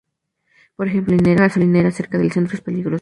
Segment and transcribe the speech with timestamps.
[0.75, 2.99] Por ejemplo, una gasolinera cerca del centro es peligroso.